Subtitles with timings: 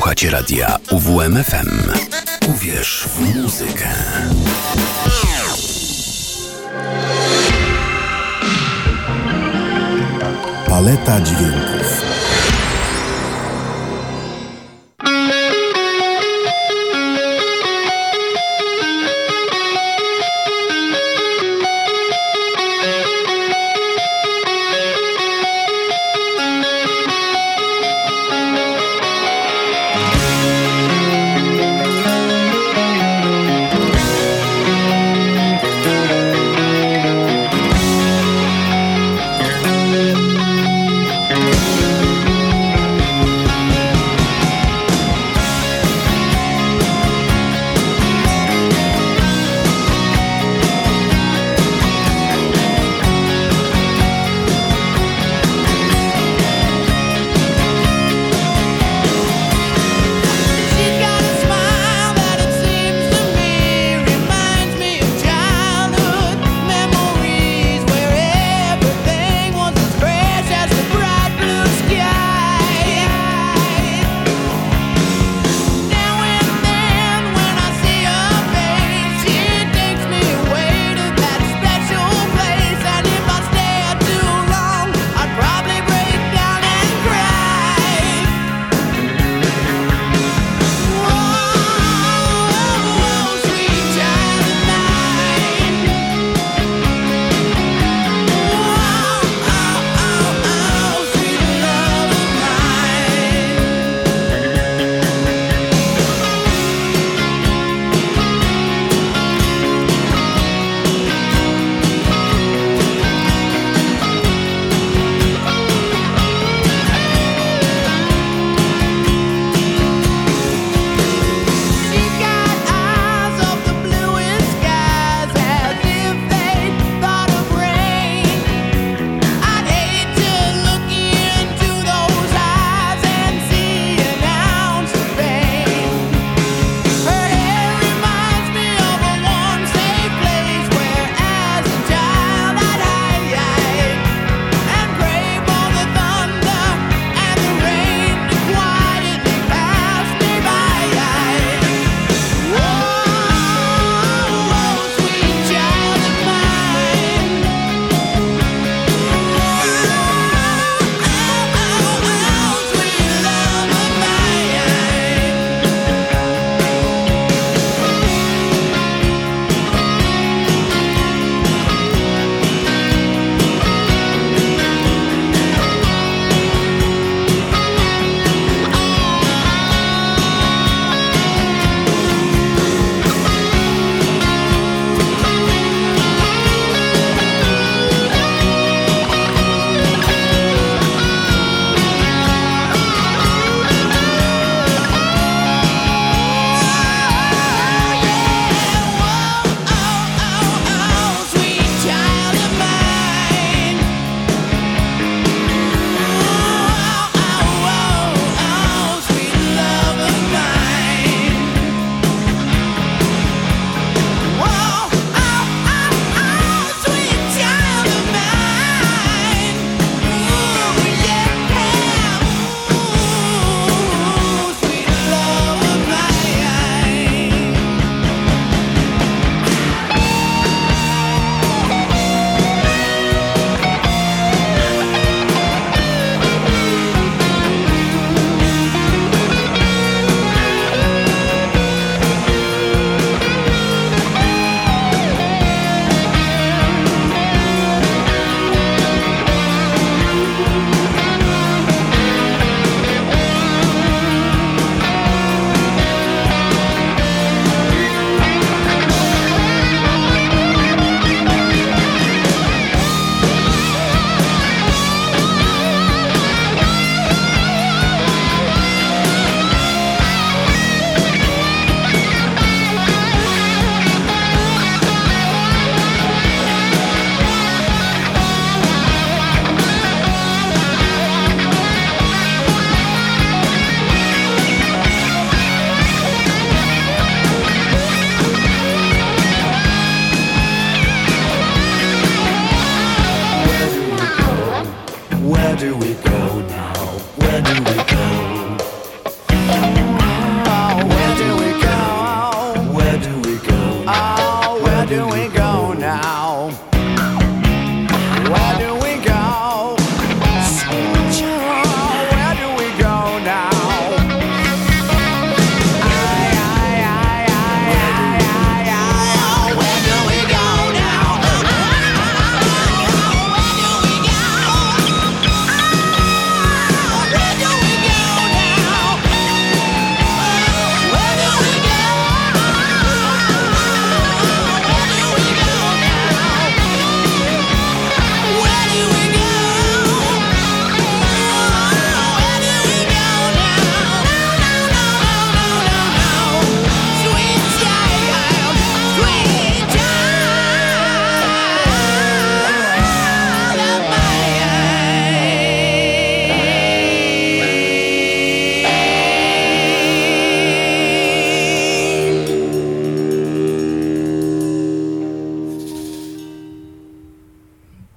[0.00, 1.92] Słuchacie radia UWMFM.
[2.48, 3.88] Uwierz w muzykę.
[10.66, 11.69] Paleta dźwięków.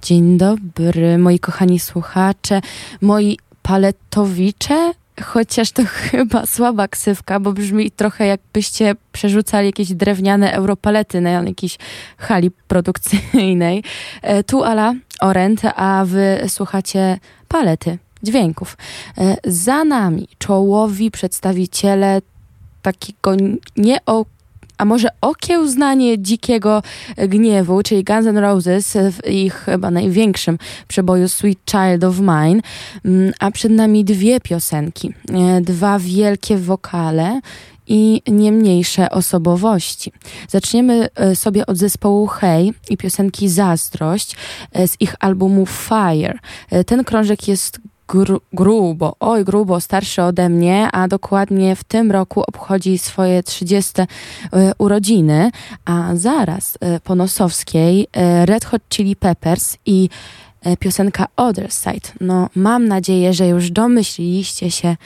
[0.04, 2.60] Dzień dobry, moi kochani słuchacze,
[3.00, 4.92] moi paletowicze,
[5.22, 11.78] chociaż to chyba słaba ksywka, bo brzmi trochę jakbyście przerzucali jakieś drewniane europalety na jakiejś
[12.18, 13.82] hali produkcyjnej.
[14.22, 17.18] E, tu Ala Orent, a wy słuchacie
[17.48, 18.76] palety dźwięków.
[19.18, 22.22] E, za nami czołowi przedstawiciele
[22.82, 23.32] takiego
[23.76, 24.24] nie o
[24.84, 26.82] a może okiełznanie dzikiego
[27.16, 30.58] gniewu, czyli Guns N' Roses w ich chyba największym
[30.88, 32.60] przeboju Sweet Child of Mine,
[33.04, 37.40] mm, a przed nami dwie piosenki, e, dwa wielkie wokale
[37.86, 40.12] i nie mniejsze osobowości.
[40.48, 44.36] Zaczniemy e, sobie od zespołu Hey i piosenki Zazdrość
[44.72, 46.38] e, z ich albumu Fire.
[46.86, 52.42] Ten krążek jest gru, grubo, oj grubo starszy ode mnie, a dokładnie w tym roku
[52.46, 54.06] obchodzi swoje 30 e,
[54.78, 55.50] urodziny,
[55.84, 60.08] a zaraz e, po Nosowskiej e, Red Hot Chili Peppers i
[60.78, 62.08] piosenka Other Side.
[62.20, 64.96] No, mam nadzieję, że już domyśliliście się,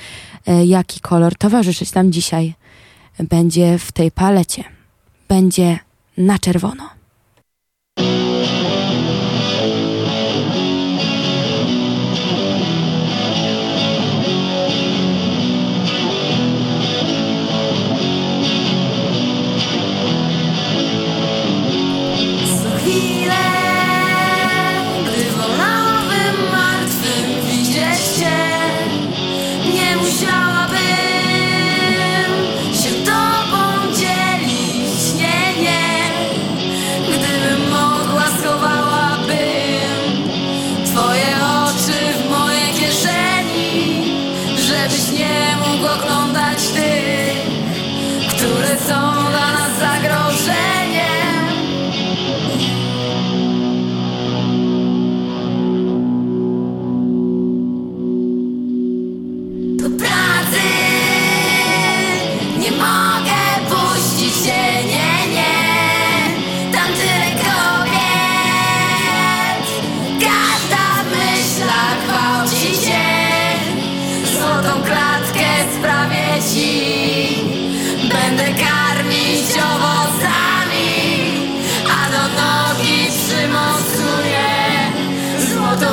[0.65, 2.55] jaki kolor towarzyszyć nam dzisiaj
[3.19, 4.65] będzie w tej palecie.
[5.29, 5.79] Będzie
[6.19, 6.98] na czerwono.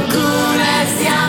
[0.01, 1.24] Paleta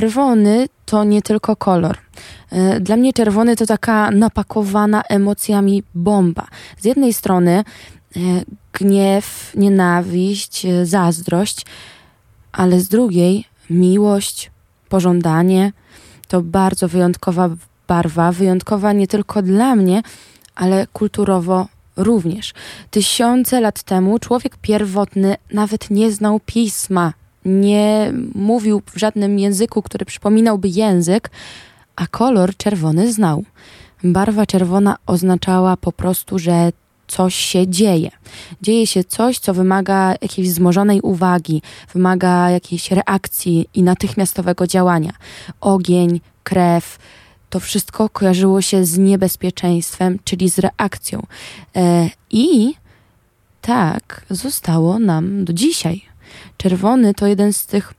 [0.00, 1.98] czerwony to nie tylko kolor.
[2.50, 6.46] E, dla mnie czerwony to taka napakowana emocjami bomba.
[6.80, 7.52] Z jednej strony
[8.16, 8.20] e,
[8.72, 11.66] gniew, nienawiść, e, zazdrość,
[12.52, 14.50] ale z drugiej miłość,
[14.88, 15.72] pożądanie.
[16.28, 17.50] To bardzo wyjątkowa
[17.88, 20.02] barwa, wyjątkowa nie tylko dla mnie,
[20.54, 22.54] ale kulturowo również.
[22.90, 27.12] Tysiące lat temu człowiek pierwotny nawet nie znał pisma,
[27.44, 31.30] nie mówił w żadnym języku, który przypominałby język,
[31.96, 33.44] a kolor czerwony znał.
[34.04, 36.72] Barwa czerwona oznaczała po prostu, że
[37.06, 38.10] coś się dzieje.
[38.62, 45.12] Dzieje się coś, co wymaga jakiejś wzmożonej uwagi, wymaga jakiejś reakcji i natychmiastowego działania.
[45.60, 46.98] Ogień, krew,
[47.50, 51.26] to wszystko kojarzyło się z niebezpieczeństwem, czyli z reakcją.
[51.76, 52.74] E, I
[53.60, 56.02] tak zostało nam do dzisiaj.
[56.58, 57.94] Czerwony to jeden z tych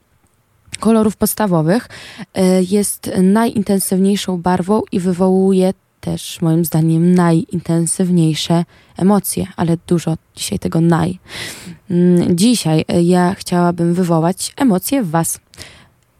[0.80, 1.88] kolorów podstawowych.
[2.34, 8.64] E, jest najintensywniejszą barwą i wywołuje też moim zdaniem najintensywniejsze
[8.96, 11.18] emocje, ale dużo dzisiaj tego naj.
[11.90, 15.40] Mm, dzisiaj e, ja chciałabym wywołać emocje w Was.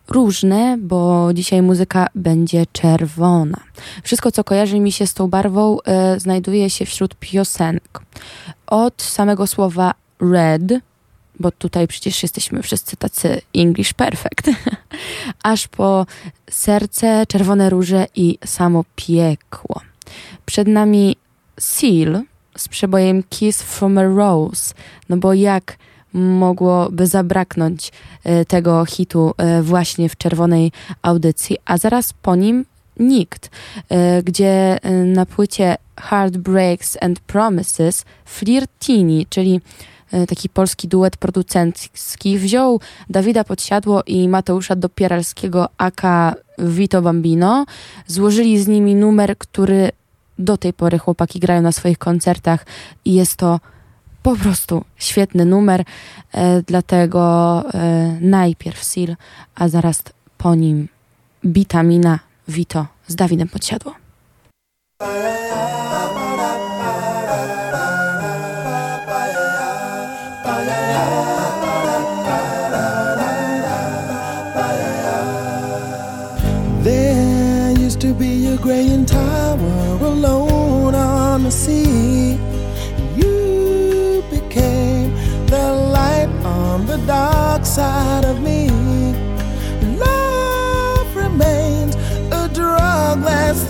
[0.08, 3.60] Różne, bo dzisiaj muzyka będzie czerwona.
[4.02, 8.00] Wszystko, co kojarzy mi się z tą barwą, e, znajduje się wśród piosenek.
[8.66, 10.62] Od samego słowa red,
[11.40, 14.50] bo tutaj przecież jesteśmy wszyscy tacy English perfect,
[15.42, 16.06] aż po
[16.50, 19.80] serce, czerwone róże i samo piekło.
[20.46, 21.16] Przed nami
[21.60, 22.22] Seal
[22.56, 24.74] z przebojem Kiss from a Rose,
[25.08, 25.76] no bo jak
[26.12, 27.92] mogłoby zabraknąć
[28.24, 32.64] e, tego hitu e, właśnie w czerwonej audycji, a zaraz po nim
[33.00, 33.50] nikt,
[33.88, 39.60] e, gdzie na płycie Heartbreaks and Promises Flirtini, czyli
[40.28, 47.66] taki polski duet producencki, wziął Dawida Podsiadło i Mateusza Dopieralskiego aka Vito Bambino,
[48.06, 49.90] złożyli z nimi numer, który
[50.38, 52.66] do tej pory chłopaki grają na swoich koncertach
[53.04, 53.60] i jest to
[54.22, 55.84] po prostu świetny numer,
[56.32, 59.16] e, dlatego e, najpierw Seal,
[59.54, 60.02] a zaraz
[60.38, 60.88] po nim
[61.44, 63.94] Bitamina Vito z Dawidem Podsiadło.
[78.62, 82.38] Graying tower alone on the sea.
[83.16, 85.14] You became
[85.46, 88.68] the light on the dark side of me.
[89.96, 91.96] Love remains
[92.32, 93.69] a drug that's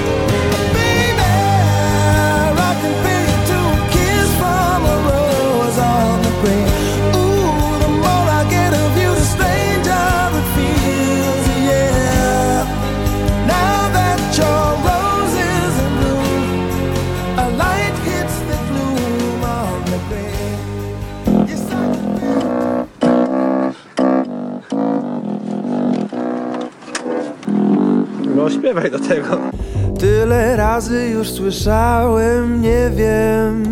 [28.71, 29.37] Śpiewaj do tego.
[29.99, 33.63] Tyle razy już słyszałem, nie wiem.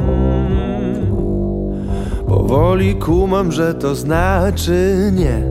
[0.00, 1.06] Mm.
[2.26, 5.42] Powoli kumam, że to znaczy nie.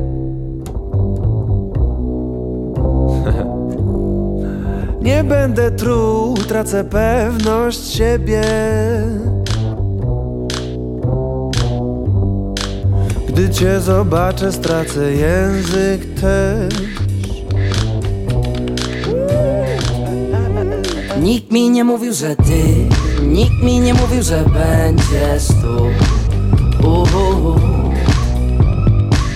[5.11, 8.43] nie będę truł, tracę pewność siebie.
[13.27, 16.94] Gdy cię zobaczę, stracę język też.
[21.25, 22.89] Nikt mi nie mówił, że ty
[23.21, 25.87] Nikt mi nie mówił, że będziesz tu
[26.87, 27.59] Uhu.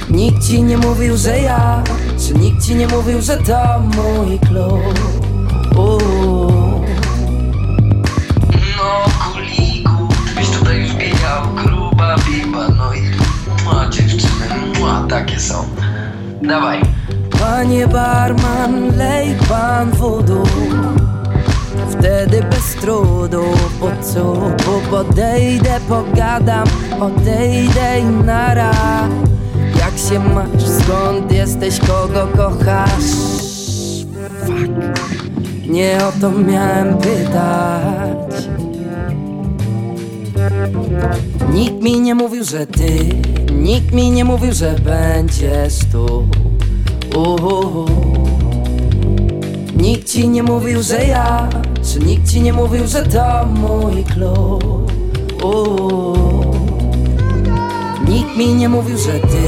[0.10, 1.84] Nikt ci nie mówił, że ja
[2.28, 5.00] Czy nikt ci nie mówił, że to mój klub
[5.72, 6.52] Uhu.
[8.78, 13.02] No kuliku, byś tutaj już biegał, gruba biba, no i
[13.66, 15.66] mua, dziewczyny, mua, takie są.
[16.42, 16.82] Dawaj.
[17.40, 20.44] Panie barman, lej pan wodu
[22.10, 23.44] Wtedy bez trudu
[23.80, 26.68] po cupu podejdę, pogadam,
[27.00, 28.72] odejdę i nara
[29.80, 33.12] Jak się masz, skąd jesteś, kogo kochasz?
[34.46, 35.00] Fuck.
[35.68, 38.44] Nie o to miałem pytać
[41.54, 43.10] Nikt mi nie mówił, że ty
[43.54, 46.28] Nikt mi nie mówił, że będziesz tu
[47.16, 48.19] Uhu.
[49.80, 51.50] Nikt ci nie mówił, że ja
[51.84, 54.92] Czy nikt ci nie mówił, że to mój klub
[55.44, 56.16] Uhu.
[58.08, 59.42] Nikt mi nie mówił, że ty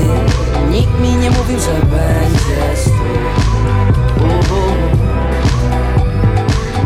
[0.72, 2.91] Nikt mi nie mówił, że będziesz tu
[4.26, 4.62] Uhu.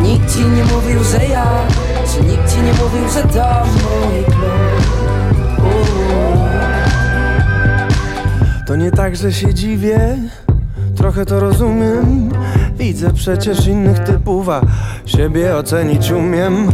[0.01, 1.45] Nikt ci nie mówił, że ja
[2.13, 4.86] Czy nikt ci nie mówił, że to mój klub
[5.60, 6.36] Uuu.
[8.67, 10.17] To nie tak, że się dziwię,
[10.95, 12.29] trochę to rozumiem.
[12.77, 14.61] Widzę przecież innych typów, a
[15.05, 16.71] siebie ocenić umiem.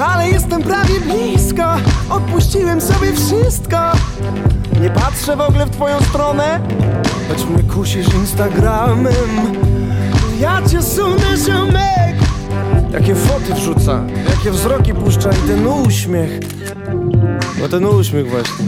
[0.00, 1.64] Ale jestem prawie blisko,
[2.10, 3.76] odpuściłem sobie wszystko.
[4.80, 6.60] Nie patrzę w ogóle w twoją stronę,
[7.28, 9.48] choć mnie kusisz Instagramem.
[10.40, 12.16] Ja cię sunę, ziomek.
[12.92, 16.30] Jakie foty wrzuca, jakie wzroki puszcza i ten uśmiech.
[17.60, 18.64] No ten uśmiech właśnie.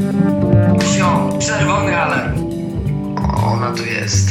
[0.81, 2.46] Wsio, czerwony alarm.
[3.46, 4.31] Ona tu jest.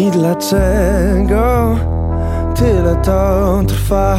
[0.00, 1.76] I dlaczego
[2.56, 4.18] tyle to trwa?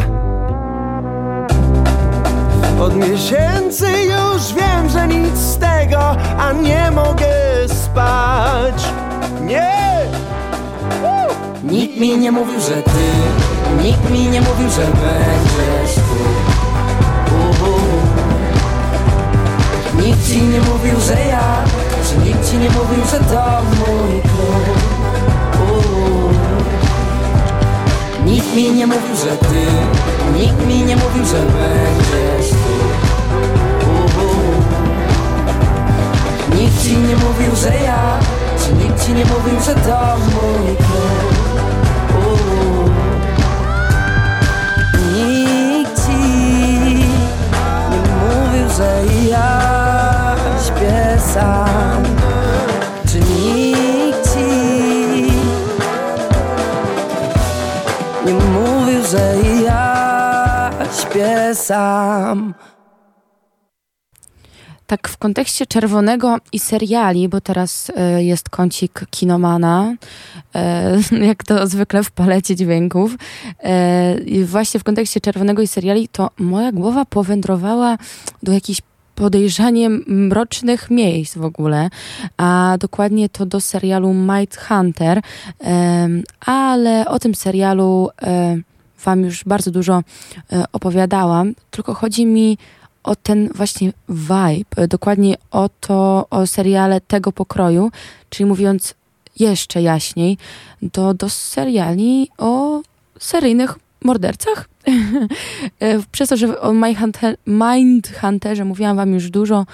[2.82, 6.00] Od miesięcy już wiem, że nic z tego,
[6.40, 7.28] a nie mogę
[7.68, 8.84] spać.
[9.42, 9.72] Nie!
[11.64, 13.08] Nikt mi nie mówił, że ty
[13.84, 16.16] Nikt mi nie mówił, że będziesz tu
[17.36, 17.80] Uhu.
[20.06, 21.64] Nikt ci nie mówił, że ja
[22.10, 24.21] Że nikt ci nie mówił, że to mój
[28.62, 29.66] mi nie mówił, że ty
[30.38, 32.74] Nikt mi nie mówił, że będziesz tu
[33.90, 34.30] Uhu.
[36.56, 38.20] Nikt ci nie mówił, że ja
[38.66, 41.42] Że nikt ci nie mówił, że to mój klub.
[45.14, 46.18] Nikt ci
[47.92, 52.11] nie mówił, że ja śpię sam
[61.54, 62.54] sam
[64.88, 69.96] Tak w kontekście czerwonego i seriali, bo teraz e, jest kącik kinomana,
[70.56, 70.98] e,
[71.30, 73.16] jak to zwykle w palecie dźwięków.
[74.26, 77.98] I właśnie w kontekście czerwonego i seriali, to moja głowa powędrowała
[78.44, 78.82] do jakichś
[79.16, 81.90] podejrzanie mrocznych miejsc w ogóle,
[82.38, 85.22] a dokładnie to do serialu Might Hunter,
[86.46, 88.10] ale o tym serialu
[89.04, 90.02] wam już bardzo dużo
[90.54, 92.58] e, opowiadałam, tylko chodzi mi
[93.04, 97.92] o ten właśnie vibe, e, dokładnie o to, o seriale tego pokroju,
[98.30, 98.94] czyli mówiąc
[99.40, 100.38] jeszcze jaśniej,
[100.92, 102.82] to do seriali o
[103.20, 104.68] seryjnych mordercach.
[105.80, 109.66] E, Przez to, że o Mindhunter- Mindhunterze mówiłam wam już dużo,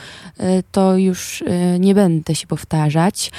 [0.72, 1.44] to już
[1.80, 3.32] nie będę się powtarzać,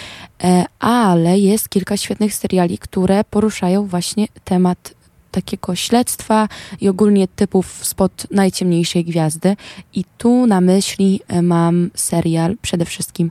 [0.81, 4.95] ale jest kilka świetnych seriali, które poruszają właśnie temat
[5.31, 6.49] takiego śledztwa
[6.81, 9.57] i ogólnie typów spod najciemniejszej gwiazdy.
[9.95, 13.31] I tu na myśli e, mam serial przede wszystkim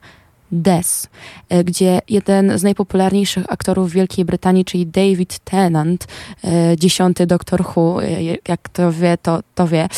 [0.52, 1.10] Des,
[1.50, 6.08] e, gdzie jeden z najpopularniejszych aktorów Wielkiej Brytanii, czyli David Tennant,
[6.44, 8.00] e, dziesiąty Doktor Who,
[8.48, 9.90] jak to wie, to, to wie,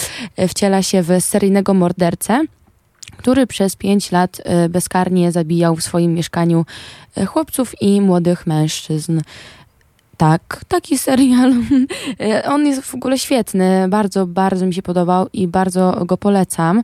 [0.47, 2.45] wciela się w seryjnego mordercę,
[3.17, 6.65] który przez pięć lat bezkarnie zabijał w swoim mieszkaniu
[7.27, 9.21] chłopców i młodych mężczyzn.
[10.19, 11.53] Tak, taki serial.
[12.53, 16.83] On jest w ogóle świetny, bardzo, bardzo mi się podobał i bardzo go polecam.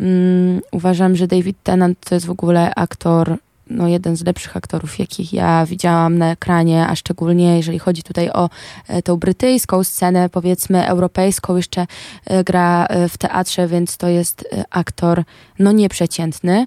[0.00, 3.38] Mm, uważam, że David Tennant to jest w ogóle aktor,
[3.70, 8.30] no jeden z lepszych aktorów, jakich ja widziałam na ekranie, a szczególnie jeżeli chodzi tutaj
[8.30, 8.50] o
[8.88, 11.86] e, tą brytyjską scenę, powiedzmy europejską, jeszcze
[12.26, 15.22] e, gra e, w teatrze, więc to jest aktor
[15.58, 16.66] no nieprzeciętny.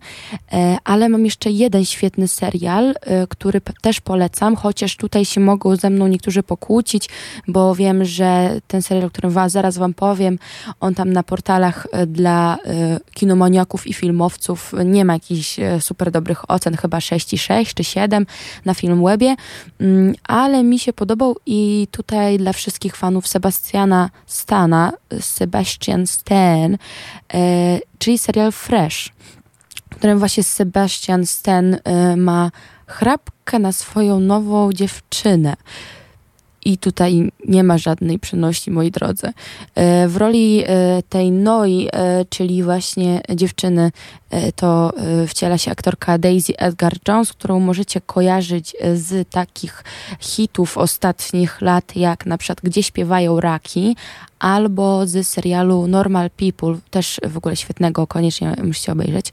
[0.84, 2.96] Ale mam jeszcze jeden świetny serial,
[3.30, 7.10] który też polecam, chociaż tutaj się mogą ze mną niektórzy pokłócić,
[7.48, 10.40] bo wiem, że ten serial, o którym zaraz wam powiem,
[10.80, 12.58] on tam na portalach dla
[13.14, 18.26] kinomaniaków i filmowców nie ma jakichś super dobrych ocen, chyba 6,6 czy 7
[18.66, 19.36] na Filmwebie,
[19.82, 26.78] Mm, ale mi się podobał i tutaj dla wszystkich fanów Sebastiana Stana, Sebastian Stan,
[27.34, 29.10] e, czyli serial Fresh,
[29.92, 32.52] w którym właśnie Sebastian Stan e, ma
[32.88, 35.56] chrapkę na swoją nową dziewczynę.
[36.66, 39.28] I tutaj nie ma żadnej przenośni, moi drodzy.
[39.76, 43.92] E, W roli e, tej Noi, e, czyli właśnie dziewczyny,
[44.56, 44.94] to
[45.28, 49.84] wciela się aktorka Daisy Edgar-Jones, którą możecie kojarzyć z takich
[50.20, 53.96] hitów ostatnich lat, jak na przykład Gdzie śpiewają raki,
[54.40, 59.32] albo z serialu Normal People, też w ogóle świetnego, koniecznie musicie obejrzeć.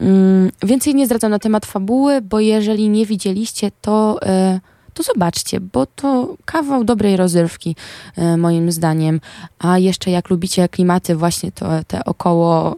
[0.00, 4.60] Mm, Więcej nie zdradzam na temat fabuły, bo jeżeli nie widzieliście, to, e,
[4.94, 7.76] to zobaczcie, bo to kawał dobrej rozrywki,
[8.16, 9.20] e, moim zdaniem.
[9.58, 12.76] A jeszcze jak lubicie klimaty właśnie to, te około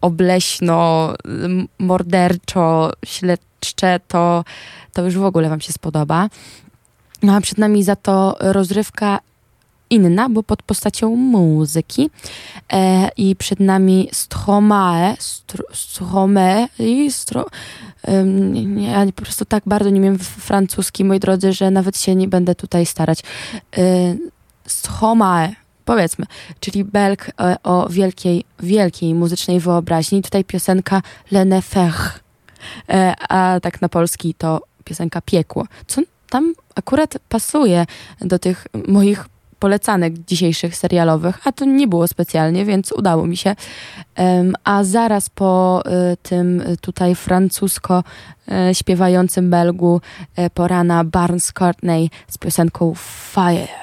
[0.00, 1.12] obleśno,
[1.78, 4.44] morderczo, śledcze, to,
[4.92, 6.28] to już w ogóle wam się spodoba.
[7.22, 9.18] No a przed nami za to rozrywka
[9.90, 12.10] inna, bo pod postacią muzyki.
[12.72, 17.46] E, I przed nami Stromae, Str Stromae i Stro...
[18.76, 22.54] Ja po prostu tak bardzo nie wiem francuski, moi drodzy, że nawet się nie będę
[22.54, 23.22] tutaj starać.
[23.78, 24.18] Y,
[24.66, 26.26] Stromae, powiedzmy,
[26.60, 30.22] czyli Belg e, o wielkiej, wielkiej muzycznej wyobraźni.
[30.22, 31.92] Tutaj piosenka L'Enfer,
[32.88, 37.86] e, a tak na polski to piosenka Piekło, co tam akurat pasuje
[38.20, 39.31] do tych moich
[39.62, 43.54] polecanek dzisiejszych serialowych, a to nie było specjalnie, więc udało mi się.
[44.64, 48.04] A zaraz po y, tym tutaj francusko
[48.70, 50.00] y, śpiewającym Belgu
[50.54, 52.94] porana Barnes Courtney z piosenką
[53.34, 53.82] Fire.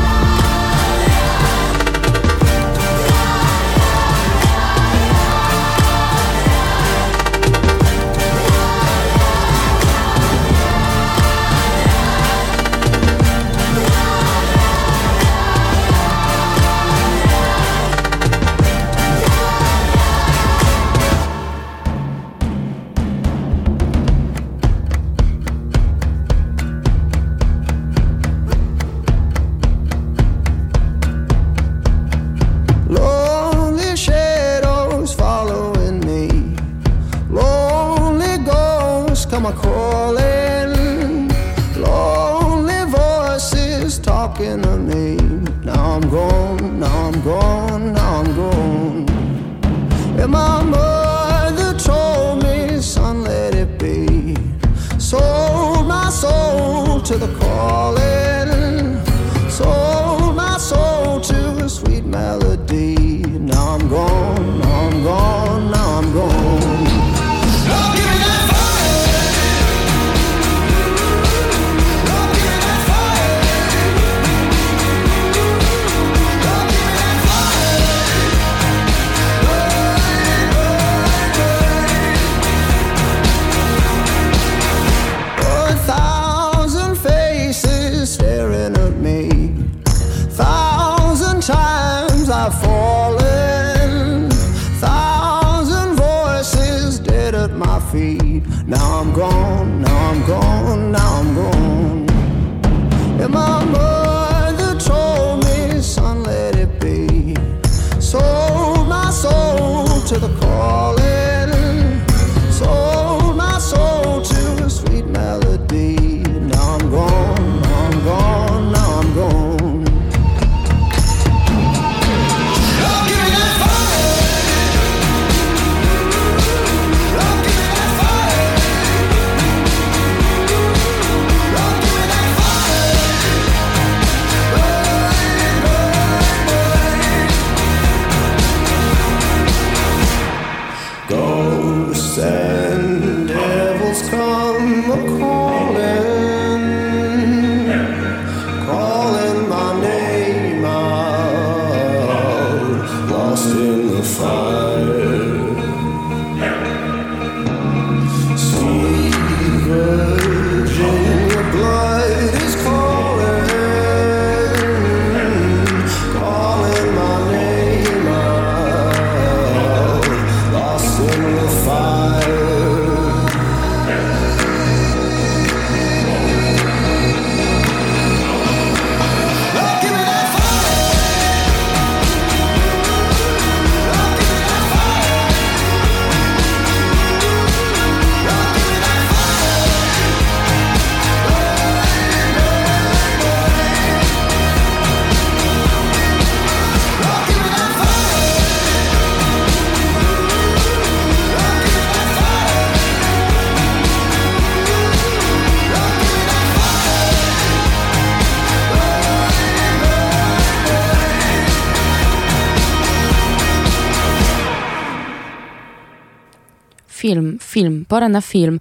[217.11, 218.59] Film, film, pora na film.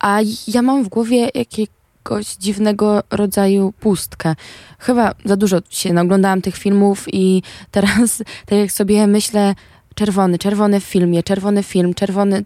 [0.00, 4.34] A ja mam w głowie jakiegoś dziwnego rodzaju pustkę.
[4.78, 9.54] Chyba za dużo się naglądałam tych filmów i teraz, tak jak sobie myślę,
[9.94, 12.44] czerwony, czerwony w filmie, czerwony film, czerwony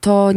[0.00, 0.30] to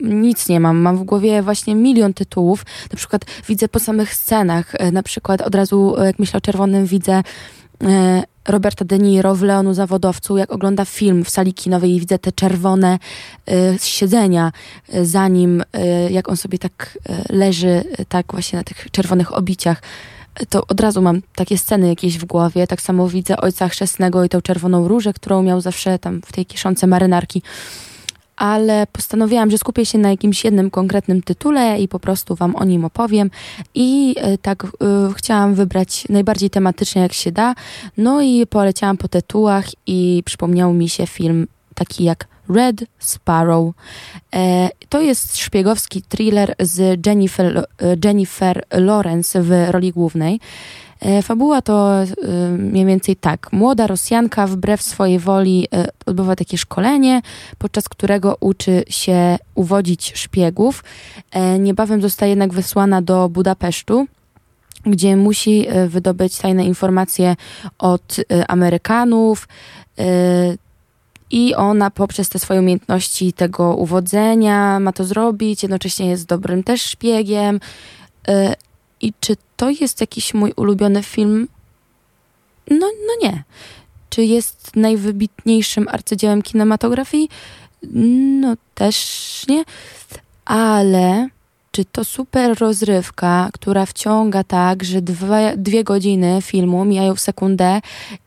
[0.00, 0.78] nic nie mam.
[0.78, 2.64] Mam w głowie właśnie milion tytułów.
[2.92, 4.74] Na przykład widzę po samych scenach.
[4.74, 7.22] E, Na przykład od razu, e, jak myślę o czerwonym, widzę
[7.82, 12.18] e, Roberta De Niro w Leonu Zawodowcu, jak ogląda film w sali kinowej i widzę
[12.18, 12.98] te czerwone
[13.48, 14.52] e, siedzenia
[14.88, 16.98] e, za nim, e, jak on sobie tak
[17.28, 19.82] leży, tak właśnie na tych czerwonych obiciach.
[20.48, 22.66] To od razu mam takie sceny jakieś w głowie.
[22.66, 26.46] Tak samo widzę ojca chrzestnego i tą czerwoną różę, którą miał zawsze tam w tej
[26.46, 27.42] kiszonce marynarki
[28.40, 32.64] ale postanowiłam, że skupię się na jakimś jednym konkretnym tytule i po prostu Wam o
[32.64, 33.30] nim opowiem.
[33.74, 34.68] I e, tak e,
[35.16, 37.54] chciałam wybrać najbardziej tematycznie, jak się da.
[37.96, 43.74] No i poleciałam po tytułach i przypomniał mi się film taki jak Red Sparrow.
[44.34, 50.40] E, to jest szpiegowski thriller z Jennifer, e, Jennifer Lawrence w roli głównej.
[51.00, 52.06] E, Fabuła to e,
[52.50, 53.52] mniej więcej tak.
[53.52, 57.22] Młoda Rosjanka wbrew swojej woli e, odbywa takie szkolenie,
[57.58, 60.84] podczas którego uczy się uwodzić szpiegów.
[61.58, 64.06] Niebawem zostaje jednak wysłana do Budapesztu,
[64.86, 67.36] gdzie musi wydobyć tajne informacje
[67.78, 68.16] od
[68.48, 69.48] Amerykanów.
[71.30, 76.82] I ona poprzez te swoje umiejętności tego uwodzenia ma to zrobić, jednocześnie jest dobrym też
[76.82, 77.60] szpiegiem.
[79.00, 81.48] I czy to jest jakiś mój ulubiony film?
[82.70, 83.44] No, no nie.
[84.10, 87.28] Czy jest najwybitniejszym arcydziełem kinematografii?
[88.40, 89.64] No też nie.
[90.44, 91.28] Ale
[91.70, 97.80] czy to super rozrywka, która wciąga tak, że dwa, dwie godziny filmu mijają w sekundę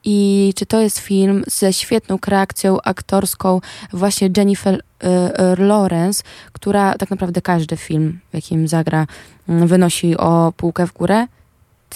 [0.04, 3.62] i czy to jest film ze świetną kreacją aktorską
[3.94, 9.08] właśnie Jennifer y, y, Lawrence, która tak naprawdę każdy film, w jakim zagra,
[9.48, 11.28] wynosi o półkę w górę?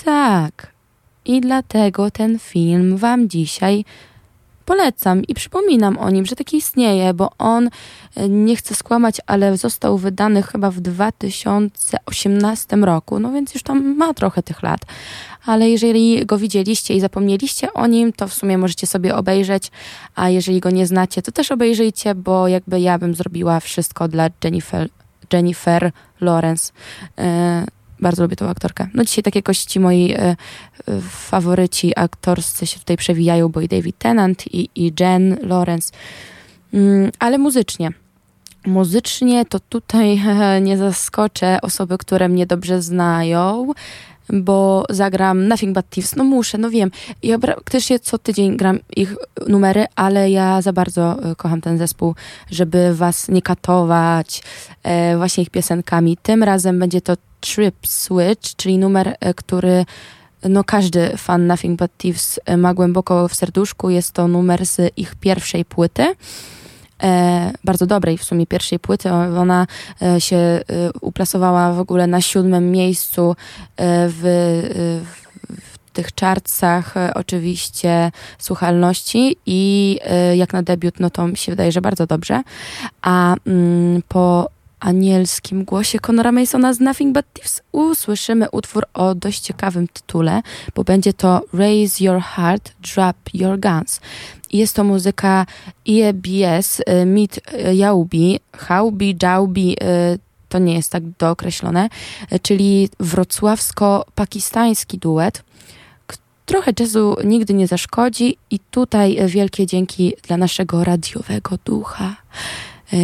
[0.05, 0.71] Tak.
[1.25, 3.85] I dlatego ten film wam dzisiaj
[4.67, 7.69] polecam i przypominam o nim, że taki istnieje, bo on,
[8.15, 13.95] e, nie chcę skłamać, ale został wydany chyba w 2018 roku, no więc już tam
[13.95, 14.81] ma trochę tych lat.
[15.45, 19.71] Ale jeżeli go widzieliście i zapomnieliście o nim, to w sumie możecie sobie obejrzeć,
[20.15, 24.29] a jeżeli go nie znacie, to też obejrzyjcie, bo jakby ja bym zrobiła wszystko dla
[24.43, 24.89] Jennifer,
[25.33, 25.91] Jennifer
[26.21, 26.71] Lawrence.
[27.97, 28.87] E, bardzo lubię tą aktorkę.
[28.93, 30.35] No dzisiaj takie kości moi e, e,
[31.09, 35.93] faworyci aktorscy się tutaj przewijają, bo i David Tennant i, i Jen Lawrence.
[36.73, 37.91] Mm, ale muzycznie.
[38.65, 40.21] Muzycznie to tutaj
[40.61, 43.73] nie zaskoczę osoby, które mnie dobrze znają.
[44.33, 46.15] bo zagram Nothing But Thieves.
[46.15, 46.91] No muszę, no wiem.
[47.23, 49.15] Ja praktycznie co tydzień gram ich
[49.47, 52.15] numery, ale ja za bardzo y, kocham ten zespół,
[52.51, 54.43] żeby was nie katować
[54.83, 56.17] e, właśnie ich piosenkami.
[56.17, 59.85] Tym razem będzie to Trip Switch, czyli numer, e, który
[60.43, 63.89] no każdy fan Nothing But Thieves e, ma głęboko w serduszku.
[63.89, 66.15] Jest to numer z ich pierwszej płyty.
[67.03, 69.11] E, bardzo dobrej w sumie pierwszej płyty.
[69.11, 69.67] Ona
[70.01, 70.61] e, się e,
[71.01, 73.35] uplasowała w ogóle na siódmym miejscu e,
[74.09, 74.21] w,
[75.03, 79.99] w, w tych chartsach e, oczywiście słuchalności i
[80.35, 82.41] jak na debiut, no to mi się wydaje, że bardzo dobrze.
[83.01, 84.49] A mm, po
[84.79, 90.41] anielskim głosie Conora Masona z Nothing But Thieves usłyszymy utwór o dość ciekawym tytule,
[90.75, 93.99] bo będzie to Raise Your Heart, Drop Your Guns.
[94.53, 95.45] Jest to muzyka
[95.87, 97.39] EBS, y, Meet
[97.73, 100.19] Yaubi, Haubi, Jaubi, y,
[100.49, 101.89] to nie jest tak dookreślone,
[102.31, 105.43] y, czyli wrocławsko-pakistański duet.
[106.45, 112.15] Trochę jazzu nigdy nie zaszkodzi i tutaj y, wielkie dzięki dla naszego radiowego ducha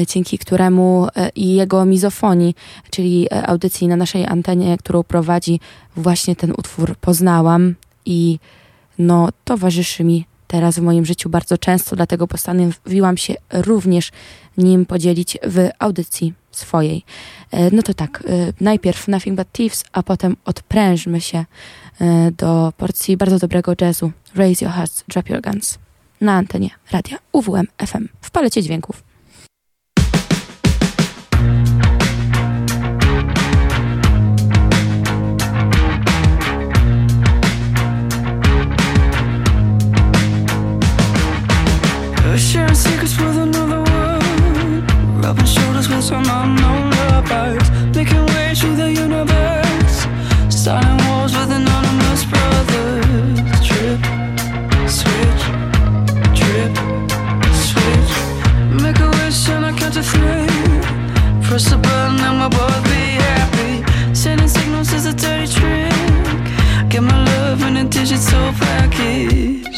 [0.07, 2.55] dzięki któremu e, i jego mizofonii,
[2.89, 5.59] czyli e, audycji na naszej antenie, którą prowadzi,
[5.95, 7.75] właśnie ten utwór poznałam
[8.05, 8.39] i
[8.99, 14.11] no towarzyszy mi teraz w moim życiu bardzo często, dlatego postanowiłam się również
[14.57, 17.03] nim podzielić w audycji swojej.
[17.51, 21.45] E, No to tak, e, najpierw Nothing But Thieves, a potem odprężmy się
[22.01, 24.11] e, do porcji bardzo dobrego jazzu.
[24.36, 25.79] Raise Your Hearts, Drop Your Guns
[26.21, 29.12] na antenie radia UWM FM w palecie dźwięków.
[42.38, 48.91] Sharing secrets with another world Rubbing shoulders with some unknown lovers Making ways through the
[48.91, 50.07] universe.
[50.49, 53.39] Starting wars with anonymous brothers.
[53.67, 54.01] Trip,
[54.89, 55.43] switch,
[56.39, 56.73] trip,
[57.67, 58.13] switch.
[58.81, 60.47] Make a wish and I count to three.
[61.47, 64.13] Press the button and we'll both be happy.
[64.13, 66.89] Sending signals is a dirty trick.
[66.89, 69.72] Get my love in a digital package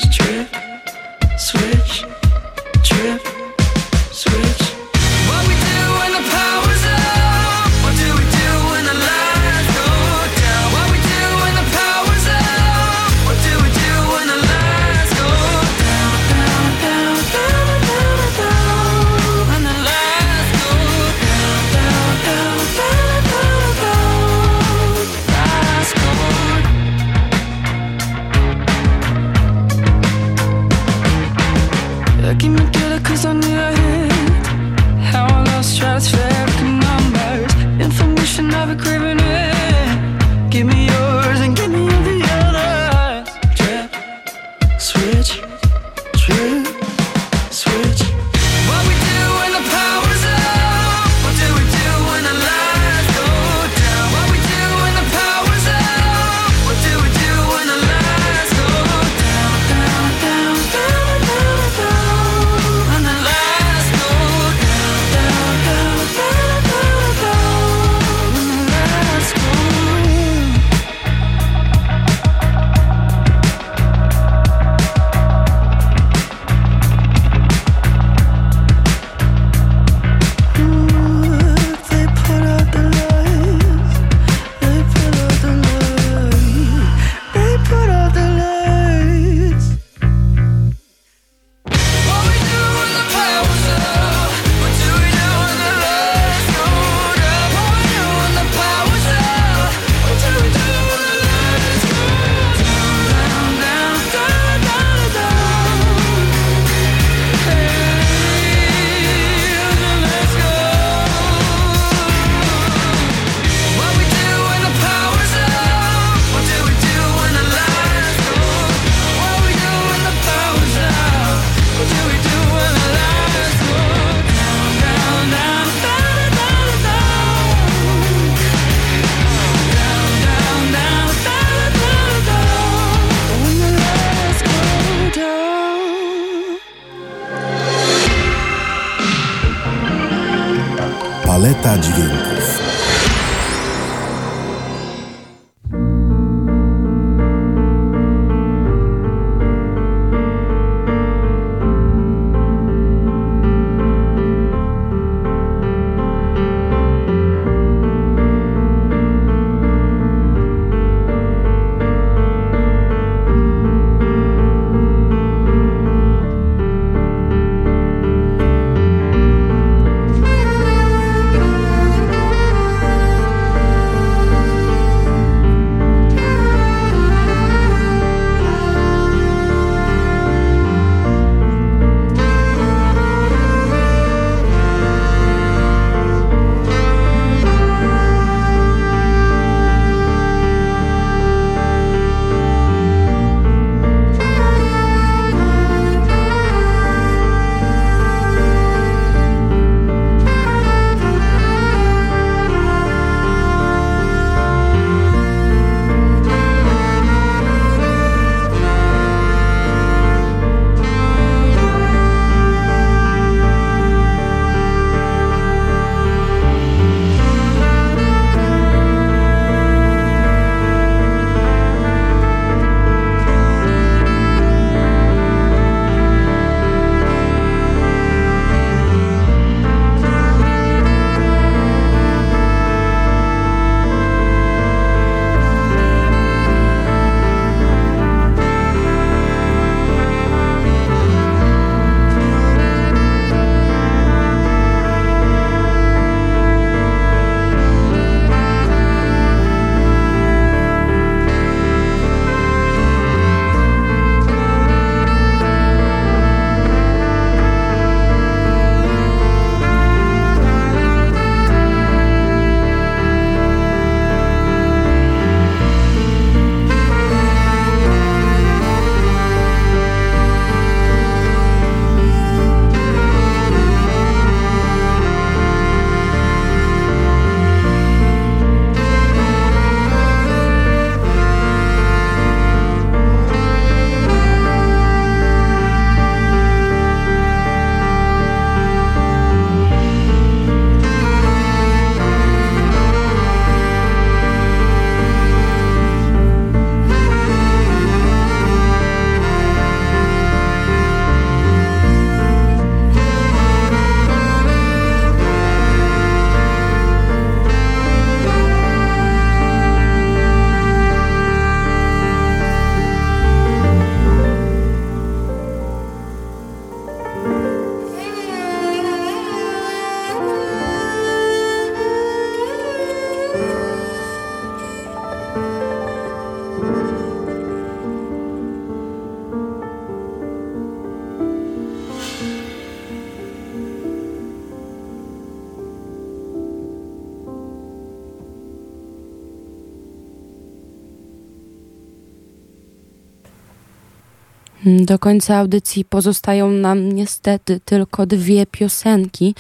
[344.86, 349.36] Do końca audycji pozostają nam niestety tylko dwie piosenki,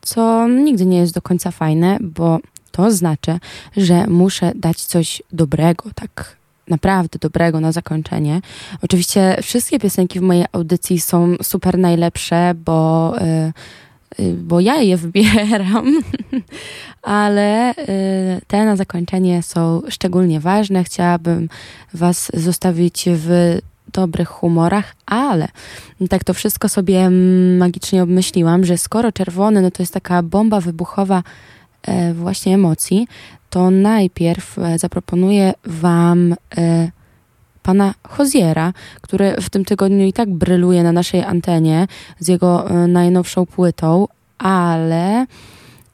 [0.00, 2.38] co nigdy nie jest do końca fajne, bo
[2.72, 3.38] to znaczy,
[3.76, 6.36] że muszę dać coś dobrego, tak
[6.68, 8.40] naprawdę dobrego na zakończenie.
[8.82, 13.14] Oczywiście wszystkie piosenki w mojej audycji są super najlepsze, bo,
[14.18, 16.02] y, y, bo ja je wybieram,
[17.02, 17.74] ale y,
[18.46, 20.84] te na zakończenie są szczególnie ważne.
[20.84, 21.48] Chciałabym
[21.94, 23.58] Was zostawić w
[23.92, 25.48] dobrych humorach, ale
[26.10, 27.10] tak to wszystko sobie
[27.58, 31.22] magicznie obmyśliłam, że skoro czerwony, no to jest taka bomba wybuchowa
[31.82, 33.08] e, właśnie emocji,
[33.50, 36.90] to najpierw e, zaproponuję Wam e,
[37.62, 41.86] pana Hoziera, który w tym tygodniu i tak bryluje na naszej antenie
[42.18, 45.26] z jego e, najnowszą płytą, ale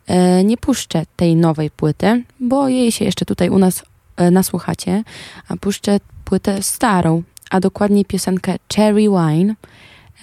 [0.07, 3.83] e, nie puszczę tej nowej płyty, bo jej się jeszcze tutaj u nas
[4.17, 5.03] e, nasłuchacie,
[5.49, 9.55] a puszczę płytę starą, a dokładniej piosenkę Cherry Wine.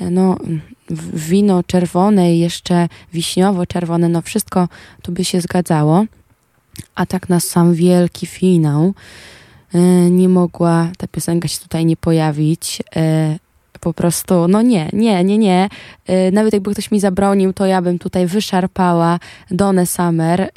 [0.01, 0.37] E, No,
[1.13, 4.67] wino czerwone i jeszcze wiśniowo-czerwone, no wszystko
[5.01, 6.05] tu by się zgadzało.
[6.95, 8.93] A tak na sam wielki finał
[9.73, 12.81] e, nie mogła ta piosenka się tutaj nie pojawić.
[12.95, 13.37] E,
[13.79, 15.69] Po prostu, no nie, nie, nie, nie.
[16.31, 19.19] Nawet jakby ktoś mi zabronił, to ja bym tutaj wyszarpała
[19.51, 20.49] Donę Summer,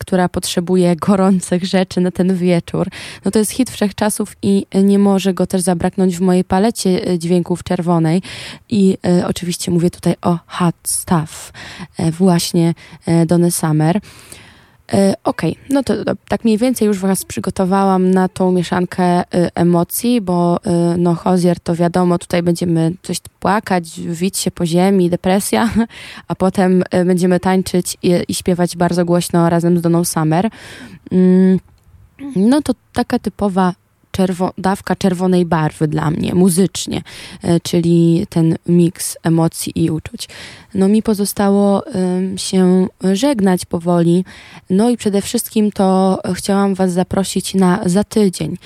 [0.00, 2.88] która potrzebuje gorących rzeczy na ten wieczór.
[3.24, 7.18] No to jest hit wszechczasów i nie może go też zabraknąć w mojej palecie e,
[7.18, 8.22] dźwięków czerwonej.
[8.68, 11.52] I e, oczywiście mówię tutaj o Hot Stuff,
[11.98, 12.74] e, właśnie
[13.06, 14.00] e, Donny Summer.
[14.92, 15.94] E, Okej, no to,
[16.28, 19.24] tak mniej więcej już Was przygotowałam na tą mieszankę e,
[19.54, 25.10] emocji, bo e, no Hozier to wiadomo, tutaj będziemy coś płakać, wić się po ziemi,
[25.10, 25.70] depresja,
[26.28, 30.50] a potem e, będziemy tańczyć i, i śpiewać bardzo głośno razem z Doną Summer.
[31.12, 31.58] Mm,
[32.36, 33.74] no to taka typowa
[34.20, 37.02] czerwo- dawka czerwonej barwy dla mnie, muzycznie,
[37.42, 40.28] e, czyli ten miks emocji i uczuć.
[40.74, 41.82] No mi pozostało
[42.36, 44.24] się żegnać powoli,
[44.70, 48.56] no i przede wszystkim to chciałam Was zaprosić na za tydzień,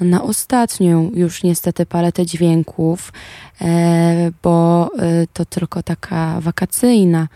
[0.00, 3.12] na ostatnią już niestety paletę dźwięków,
[3.60, 7.28] e, bo e, to tylko taka wakacyjna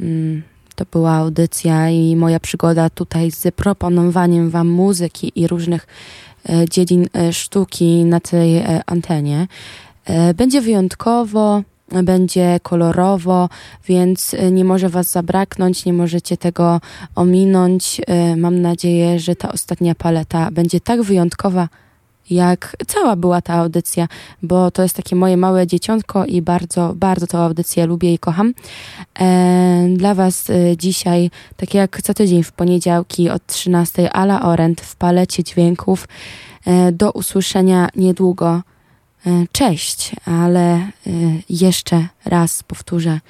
[0.00, 0.42] mm,
[0.74, 5.86] to była audycja i moja przygoda tutaj z proponowaniem Wam muzyki i różnych
[6.70, 9.46] dziedzin e, sztuki na tej e, antenie.
[10.04, 11.62] E, Będzie wyjątkowo,
[12.02, 13.48] będzie kolorowo,
[13.86, 16.80] więc e, nie może Was zabraknąć, nie możecie tego
[17.14, 18.00] ominąć.
[18.06, 21.68] E, Mam nadzieję, że ta ostatnia paleta będzie tak wyjątkowa,
[22.30, 24.08] jak cała była ta audycja,
[24.42, 28.54] bo to jest takie moje małe dzieciątko i bardzo, bardzo tę audycję lubię i kocham.
[29.20, 34.80] E, Dla Was e, dzisiaj, tak jak co tydzień w poniedziałki od 13 Ala Orent
[34.80, 36.08] w palecie dźwięków.
[36.66, 38.62] E, Do usłyszenia niedługo.
[39.52, 40.90] Cześć, ale
[41.50, 43.20] jeszcze raz powtórzę.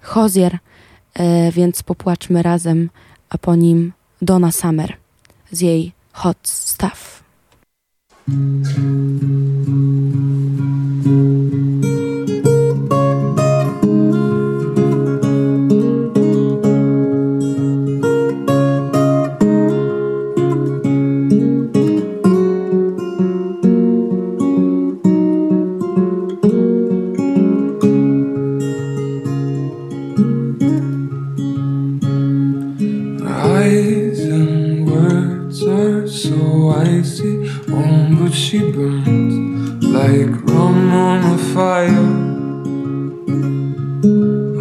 [0.00, 0.58] Hozier,
[1.52, 2.90] więc popłaczmy razem,
[3.30, 3.92] a po nim
[4.22, 4.96] Donna Summer
[5.52, 7.17] z jej Hot Stuff.
[8.30, 9.37] Thank you.
[38.28, 42.08] But she burns like rum on a fire.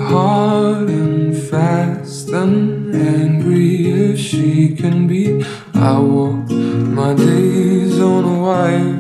[0.10, 5.44] Hard and fast and angry as she can be.
[5.74, 6.50] I walk
[7.00, 9.00] my days on a wire.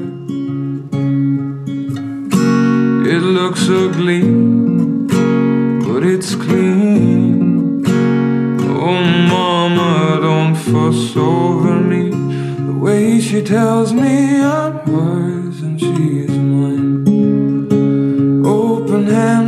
[3.13, 4.23] It looks ugly,
[5.87, 7.85] but it's clean.
[8.85, 9.01] Oh,
[9.31, 11.86] mama, don't fuss over me.
[12.87, 17.05] Way she tells me I'm hers and she is mine.
[18.45, 19.46] Open hand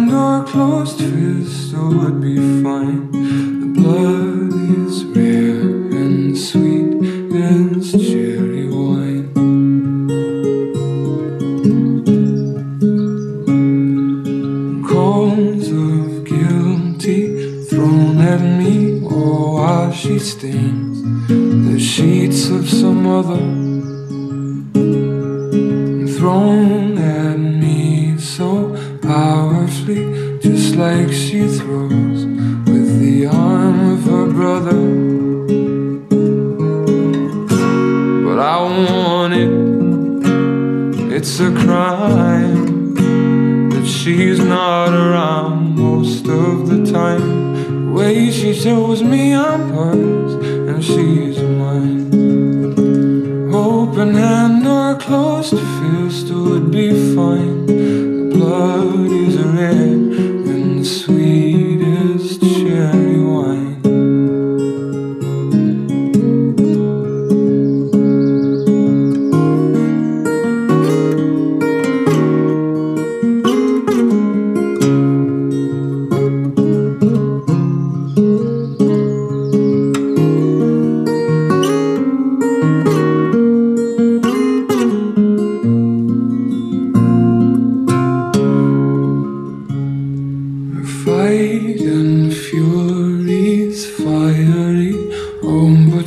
[22.99, 23.58] mother.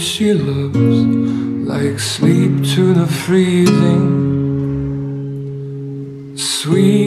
[0.03, 0.76] she loves,
[1.68, 4.03] like sleep to the freezing.
[6.36, 7.01] Sweet.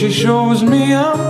[0.00, 1.29] she shows me up.